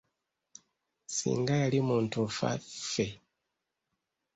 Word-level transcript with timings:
Singa 1.15 1.53
yali 1.61 1.79
muntu 1.87 2.17
nfa 2.29 2.49
ffe. 2.83 3.05